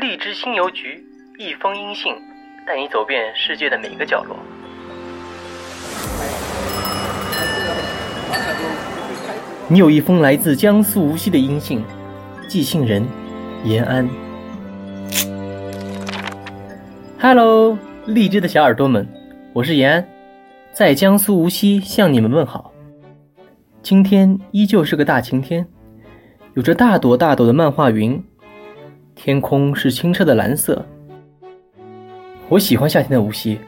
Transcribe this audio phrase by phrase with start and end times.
[0.00, 1.04] 荔枝新邮局，
[1.36, 2.14] 一封音信，
[2.66, 4.34] 带你走遍世界的每个角落。
[9.68, 11.84] 你有一封来自江苏无锡的音信，
[12.48, 13.06] 寄信人
[13.62, 14.08] 延安。
[17.20, 17.76] Hello，
[18.06, 19.06] 荔枝的小耳朵们，
[19.52, 20.08] 我是延安，
[20.72, 22.72] 在江苏无锡向你们问好。
[23.82, 25.66] 今天依旧是个大晴天，
[26.54, 28.24] 有着大朵大朵的漫画云。
[29.22, 30.82] 天空是清澈的蓝色。
[32.48, 33.60] 我喜欢夏天的无锡，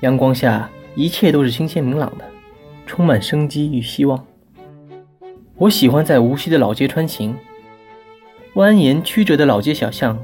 [0.00, 2.24] 阳光下一切都是新鲜明朗的，
[2.86, 4.26] 充满生机与希望。
[5.54, 7.36] 我喜欢在无锡的老街穿行，
[8.54, 10.18] 蜿蜒曲折的老街小巷，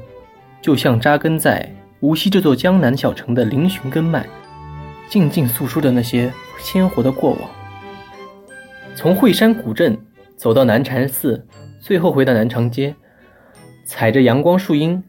[0.61, 4.27] 就像扎根在无锡这座江南小城的嶙峋根脉，
[5.09, 6.29] 静静诉说着那些
[6.59, 7.49] 鲜活的过往。
[8.95, 9.97] 从惠山古镇
[10.35, 11.47] 走到南禅寺，
[11.79, 12.93] 最后回到南长街。
[13.87, 15.01] 踩着阳光树荫，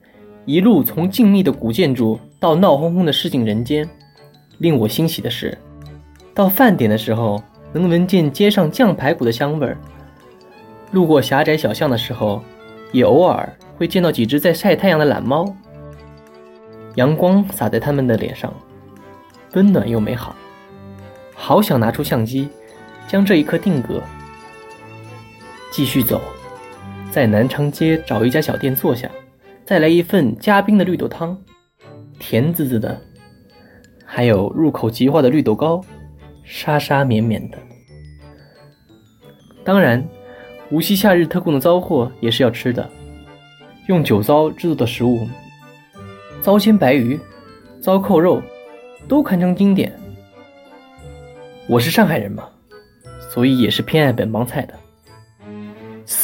[0.44, 3.86] 一路从静谧的古建筑到闹哄哄的市井人间。
[4.58, 5.58] 令我欣喜的是，
[6.32, 9.76] 到饭点的时候能闻见街上酱排骨的香味儿；
[10.92, 12.40] 路过狭窄小巷的时候，
[12.92, 15.52] 也偶尔会见到几只在晒太阳的懒猫。
[16.94, 18.52] 阳光洒在它们的脸上，
[19.54, 20.36] 温暖又美好。
[21.34, 22.48] 好想拿出相机，
[23.08, 24.00] 将这一刻定格。
[25.72, 26.20] 继续走。
[27.10, 29.10] 在南长街找一家小店坐下，
[29.64, 31.36] 再来一份加冰的绿豆汤，
[32.18, 33.00] 甜滋滋的，
[34.04, 35.82] 还有入口即化的绿豆糕，
[36.44, 37.58] 沙沙绵绵的。
[39.64, 40.06] 当然，
[40.70, 42.88] 无锡夏日特供的糟货也是要吃的，
[43.86, 45.26] 用酒糟制作的食物，
[46.42, 47.18] 糟煎白鱼、
[47.80, 48.42] 糟扣肉，
[49.08, 49.92] 都堪称经典。
[51.66, 52.48] 我是上海人嘛，
[53.30, 54.74] 所以也是偏爱本帮菜的。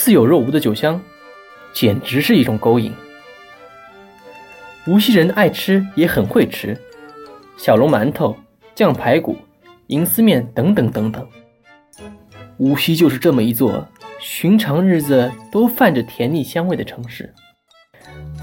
[0.04, 1.00] 似有若无的酒香，
[1.72, 2.92] 简直是一种勾引。
[4.86, 6.78] 无锡人爱吃，也很会吃，
[7.56, 8.36] 小笼馒头、
[8.74, 9.34] 酱排骨、
[9.86, 11.26] 银丝面等等等等。
[12.58, 13.88] 无锡就是这么一座
[14.20, 17.32] 寻常日子都泛着甜腻香味的城市，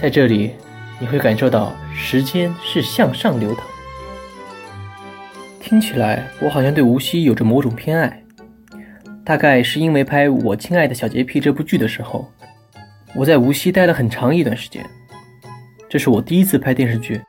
[0.02, 0.54] 在这里
[1.00, 3.64] 你会感受到时间是向上流淌。
[5.60, 8.24] 听起来，我好像对无锡有着某种偏爱。
[9.24, 12.28] 大概是因为拍《我亲爱的小洁癖》这部剧的时候，
[13.16, 14.84] 我在无锡待了很长一段时间。
[15.88, 17.22] 这是我第一次拍电视剧，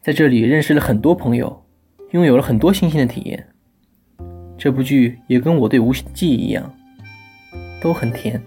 [0.00, 1.64] 在这里认识了很多朋友，
[2.12, 3.46] 拥有了很多新鲜的体验。
[4.56, 6.74] 这部剧也跟我对无锡的记忆一样，
[7.82, 8.40] 都很甜。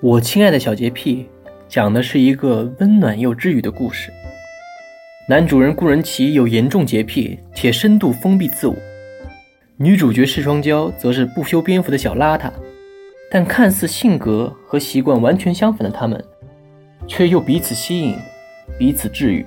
[0.00, 1.26] 我亲爱的小洁癖
[1.68, 4.12] 讲的是一个温暖又治愈的故事。
[5.28, 8.76] 男主人顾仁奇有严重洁癖，且深度封闭自我。
[9.80, 12.50] 女主角释双娇则是不修边幅的小邋遢，
[13.30, 16.20] 但看似性格和习惯完全相反的他们，
[17.06, 18.16] 却又彼此吸引，
[18.76, 19.46] 彼此治愈。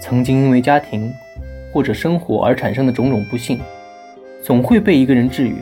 [0.00, 1.12] 曾经因为家庭
[1.72, 3.60] 或者生活而产生的种种不幸，
[4.42, 5.58] 总会被一个人治愈。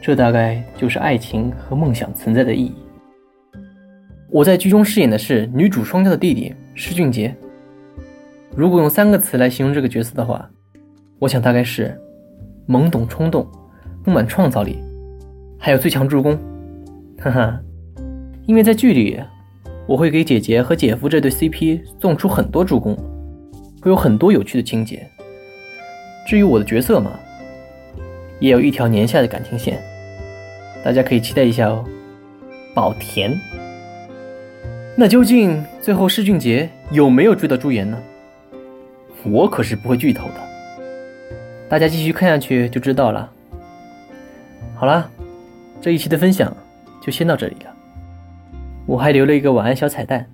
[0.00, 2.74] 这大概就是爱情和梦想存在的意义。
[4.30, 7.36] 我在剧中饰演的是女主双娇的弟弟施俊杰。
[8.56, 10.50] 如果用三个词来形容这个角色的话，
[11.18, 11.94] 我想大概是。
[12.68, 13.46] 懵懂冲动，
[14.04, 14.78] 充满创造力，
[15.58, 16.38] 还有最强助攻，
[17.18, 17.60] 哈哈！
[18.46, 19.20] 因为在剧里，
[19.86, 22.96] 我会给姐姐和姐夫这对 CP 送出很多助攻，
[23.80, 25.06] 会有很多有趣的情节。
[26.26, 27.12] 至于我的角色嘛，
[28.38, 29.80] 也有一条年下的感情线，
[30.84, 31.84] 大家可以期待一下哦。
[32.74, 33.36] 宝田，
[34.96, 37.98] 那究竟最后施俊杰有没有追到朱颜呢？
[39.24, 40.49] 我可是不会剧透的。
[41.70, 43.32] 大家继续看下去就知道了。
[44.74, 45.08] 好了，
[45.80, 46.52] 这一期的分享
[47.00, 47.72] 就先到这里了。
[48.86, 50.28] 我还留了一个晚安小彩蛋，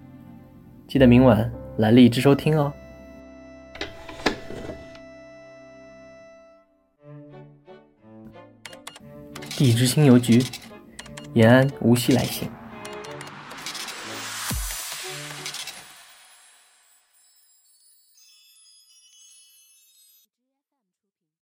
[0.89, 2.73] 记得明晚来荔枝收听哦。
[9.59, 10.43] 荔枝新邮局，
[11.35, 12.49] 延安无锡来信。